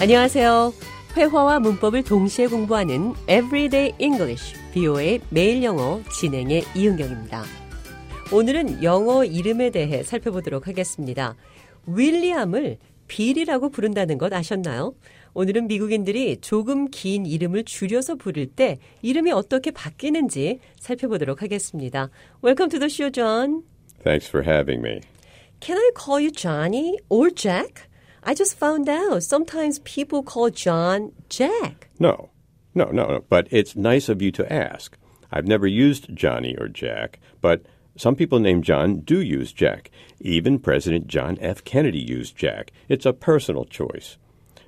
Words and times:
안녕하세요. 0.00 0.72
회화와 1.14 1.60
문법을 1.60 2.04
동시에 2.04 2.46
공부하는 2.46 3.12
Everyday 3.28 3.92
English, 3.98 4.54
BO의 4.72 5.20
매일 5.28 5.62
영어 5.62 6.00
진행의 6.18 6.64
이은경입니다. 6.74 7.44
오늘은 8.32 8.82
영어 8.82 9.26
이름에 9.26 9.68
대해 9.68 10.02
살펴보도록 10.02 10.68
하겠습니다. 10.68 11.36
윌리엄을 11.86 12.78
빌이라고 13.08 13.68
부른다는 13.68 14.16
것 14.16 14.32
아셨나요? 14.32 14.94
오늘은 15.34 15.66
미국인들이 15.66 16.38
조금 16.40 16.88
긴 16.88 17.26
이름을 17.26 17.64
줄여서 17.64 18.14
부를 18.14 18.46
때 18.46 18.78
이름이 19.02 19.32
어떻게 19.32 19.70
바뀌는지 19.70 20.60
살펴보도록 20.78 21.42
하겠습니다. 21.42 22.08
Welcome 22.42 22.70
to 22.70 22.78
the 22.78 22.88
show, 22.88 23.12
John. 23.12 23.64
Thanks 24.02 24.26
for 24.26 24.48
having 24.48 24.80
me. 24.80 25.02
Can 25.60 25.76
I 25.76 25.90
call 25.94 26.22
you 26.22 26.32
Johnny 26.32 26.96
or 27.10 27.30
Jack? 27.30 27.89
I 28.22 28.34
just 28.34 28.58
found 28.58 28.88
out 28.88 29.22
sometimes 29.22 29.78
people 29.80 30.22
call 30.22 30.50
John 30.50 31.12
Jack. 31.28 31.88
No, 31.98 32.30
no, 32.74 32.86
no, 32.86 33.06
no. 33.06 33.24
But 33.28 33.48
it's 33.50 33.76
nice 33.76 34.08
of 34.08 34.20
you 34.20 34.30
to 34.32 34.52
ask. 34.52 34.96
I've 35.32 35.46
never 35.46 35.66
used 35.66 36.14
Johnny 36.14 36.56
or 36.58 36.68
Jack, 36.68 37.20
but 37.40 37.64
some 37.96 38.16
people 38.16 38.38
named 38.38 38.64
John 38.64 39.00
do 39.00 39.20
use 39.20 39.52
Jack. 39.52 39.90
Even 40.20 40.58
President 40.58 41.06
John 41.06 41.38
F. 41.40 41.64
Kennedy 41.64 42.00
used 42.00 42.36
Jack. 42.36 42.72
It's 42.88 43.06
a 43.06 43.12
personal 43.12 43.64
choice. 43.64 44.16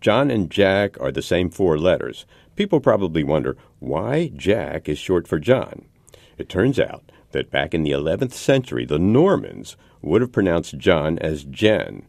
John 0.00 0.30
and 0.30 0.50
Jack 0.50 1.00
are 1.00 1.10
the 1.10 1.22
same 1.22 1.50
four 1.50 1.78
letters. 1.78 2.26
People 2.56 2.80
probably 2.80 3.24
wonder 3.24 3.56
why 3.78 4.30
Jack 4.36 4.88
is 4.88 4.98
short 4.98 5.26
for 5.26 5.38
John. 5.38 5.86
It 6.38 6.48
turns 6.48 6.78
out 6.78 7.10
that 7.32 7.50
back 7.50 7.74
in 7.74 7.82
the 7.82 7.90
11th 7.90 8.32
century, 8.32 8.84
the 8.84 8.98
Normans 8.98 9.76
would 10.02 10.20
have 10.20 10.32
pronounced 10.32 10.78
John 10.78 11.18
as 11.18 11.44
Jen. 11.44 12.06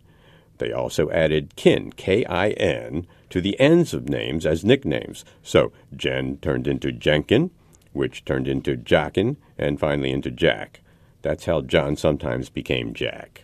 They 0.57 0.71
also 0.71 1.09
added 1.09 1.55
kin, 1.55 1.91
K 1.91 2.23
I 2.25 2.49
N, 2.51 3.07
to 3.29 3.41
the 3.41 3.59
ends 3.59 3.93
of 3.93 4.09
names 4.09 4.45
as 4.45 4.63
nicknames. 4.63 5.25
So 5.43 5.71
Jen 5.95 6.37
turned 6.37 6.67
into 6.67 6.91
Jenkin, 6.91 7.51
which 7.93 8.25
turned 8.25 8.47
into 8.47 8.77
Jackin, 8.77 9.37
and 9.57 9.79
finally 9.79 10.11
into 10.11 10.31
Jack. 10.31 10.81
That's 11.21 11.45
how 11.45 11.61
John 11.61 11.95
sometimes 11.95 12.49
became 12.49 12.93
Jack. 12.93 13.43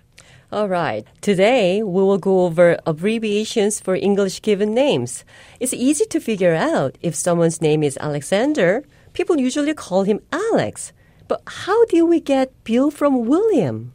All 0.52 0.68
right. 0.68 1.08
Today 1.22 1.82
we 1.82 2.04
will 2.04 2.18
go 2.18 2.46
over 2.46 2.78
abbreviations 2.86 3.80
for 3.80 3.96
English 3.96 4.42
given 4.42 4.74
names. 4.74 5.24
It's 5.60 5.74
easy 5.74 6.06
to 6.06 6.20
figure 6.20 6.54
out 6.54 6.98
if 7.02 7.16
someone's 7.16 7.62
name 7.62 7.84
is 7.84 7.98
Alexander. 8.02 8.84
People 9.14 9.40
usually 9.40 9.74
call 9.74 10.04
him 10.04 10.20
Alex. 10.32 10.92
But 11.28 11.42
how 11.48 11.86
do 11.86 12.06
we 12.06 12.20
get 12.20 12.52
Bill 12.66 12.92
from 12.92 13.26
William? 13.26 13.94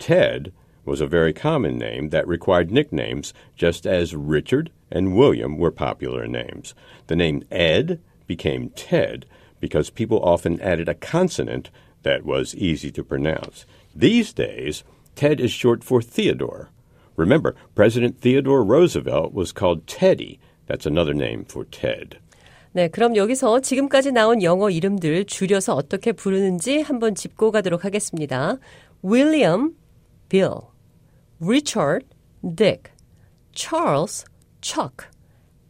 Ted 0.00 0.52
was 0.84 1.00
a 1.00 1.06
very 1.06 1.32
common 1.32 1.78
name 1.78 2.10
that 2.10 2.26
required 2.28 2.70
nicknames, 2.70 3.34
just 3.56 3.86
as 3.86 4.14
Richard 4.14 4.70
and 4.90 5.16
William 5.16 5.58
were 5.58 5.72
popular 5.72 6.26
names. 6.26 6.74
The 7.08 7.16
name 7.16 7.44
Ed 7.50 8.00
became 8.26 8.70
Ted 8.70 9.26
because 9.60 9.90
people 9.90 10.20
often 10.22 10.60
added 10.60 10.88
a 10.88 10.94
consonant 10.94 11.70
that 12.02 12.24
was 12.24 12.54
easy 12.54 12.90
to 12.92 13.02
pronounce. 13.02 13.66
These 13.94 14.32
days, 14.32 14.84
Ted 15.16 15.40
is 15.40 15.50
short 15.50 15.82
for 15.82 16.00
Theodore. 16.00 16.70
Remember, 17.16 17.56
President 17.74 18.20
Theodore 18.20 18.62
Roosevelt 18.62 19.32
was 19.32 19.52
called 19.52 19.86
Teddy. 19.86 20.38
That's 20.66 20.86
another 20.86 21.14
name 21.14 21.44
for 21.44 21.64
Ted. 21.64 22.18
네, 22.74 22.88
그럼 22.88 23.16
여기서 23.16 23.60
지금까지 23.60 24.12
나온 24.12 24.42
영어 24.42 24.68
이름들 24.68 25.24
줄여서 25.24 25.74
어떻게 25.74 26.12
부르는지 26.12 26.82
한번 26.82 27.14
짚고 27.14 27.50
가도록 27.50 27.86
하겠습니다. 27.86 28.58
William, 29.02 29.74
Bill, 30.31 30.71
Richard, 31.41 32.05
Dick, 32.41 32.91
Charles, 33.53 34.23
Chuck, 34.61 35.07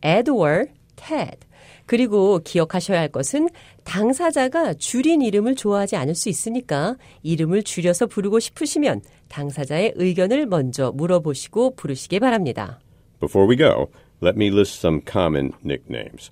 Edward, 0.04 0.72
Ted. 0.96 1.48
그리고 1.88 2.40
기억하셔야 2.44 3.00
할 3.00 3.08
것은 3.10 3.50
당사자가 3.84 4.76
줄인 4.76 5.24
이름을 5.24 5.56
좋아하지 5.56 5.96
않을 5.96 6.14
수 6.14 6.30
있으니까 6.30 6.96
이름을 7.24 7.64
줄여서 7.64 8.06
부르고 8.06 8.40
싶으시면 8.40 9.02
당사자의 9.30 9.94
의견을 9.96 10.46
먼저 10.46 10.92
물어보시고 10.92 11.76
부르시기 11.76 12.20
바랍니다. 12.20 12.80
Before 13.20 13.50
we 13.50 13.58
go, 13.58 13.90
let 14.22 14.38
me 14.38 14.52
list 14.52 14.78
some 14.78 15.02
common 15.02 15.54
nicknames. 15.66 16.30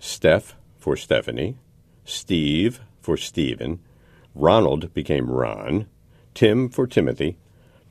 Steph 0.00 0.54
for 0.80 0.96
Stephanie, 0.96 1.56
Steve 2.06 2.80
for 3.02 3.18
Stephen, 3.18 3.80
Ronald 4.36 4.94
became 4.94 5.28
Ron, 5.28 5.86
Tim 6.34 6.68
for 6.70 6.88
Timothy, 6.88 7.36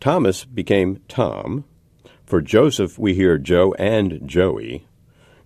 Thomas 0.02 0.46
became 0.46 1.00
Tom. 1.08 1.64
For 2.26 2.42
Joseph, 2.42 2.98
we 2.98 3.14
hear 3.14 3.38
Joe 3.38 3.74
and 3.76 4.28
Joey. 4.28 4.88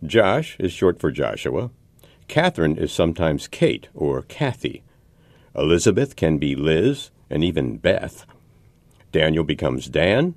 Josh 0.02 0.56
is 0.60 0.72
short 0.72 0.98
for 0.98 1.12
Joshua. 1.12 1.72
Catherine 2.30 2.78
is 2.78 2.94
sometimes 2.94 3.50
Kate 3.50 3.90
or 3.94 4.22
Kathy. 4.22 4.82
Elizabeth 5.53 6.16
can 6.16 6.38
be 6.38 6.56
Liz 6.56 7.12
and 7.29 7.44
even 7.44 7.76
Beth. 7.76 8.26
Daniel 9.12 9.44
becomes 9.44 9.90
Dan. 9.90 10.35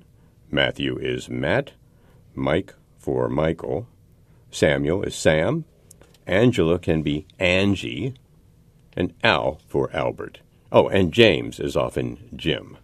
Matthew 0.51 0.97
is 0.97 1.29
Matt. 1.29 1.71
Mike 2.35 2.73
for 2.97 3.29
Michael. 3.29 3.87
Samuel 4.51 5.01
is 5.03 5.15
Sam. 5.15 5.63
Angela 6.27 6.77
can 6.77 7.03
be 7.03 7.25
Angie. 7.39 8.15
And 8.97 9.13
Al 9.23 9.61
for 9.65 9.89
Albert. 9.95 10.41
Oh, 10.73 10.89
and 10.89 11.13
James 11.13 11.57
is 11.57 11.77
often 11.77 12.29
Jim. 12.35 12.78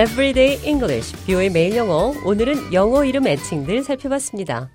Everyday 0.00 0.66
English, 0.66 1.14
뷰의 1.26 1.50
매일 1.50 1.76
영어. 1.76 2.14
오늘은 2.24 2.72
영어 2.72 3.04
이름 3.04 3.26
애칭들 3.26 3.82
살펴봤습니다. 3.82 4.70